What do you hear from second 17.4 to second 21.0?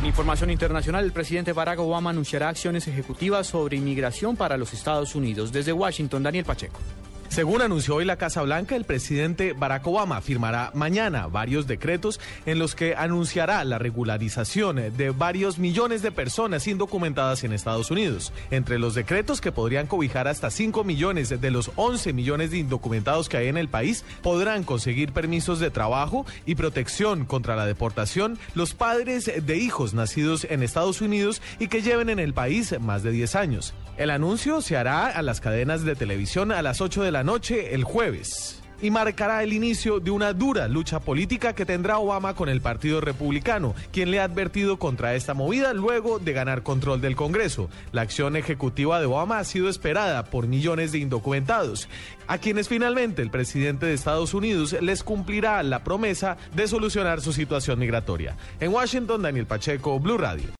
en Estados Unidos. Entre los decretos que podrían cobijar hasta 5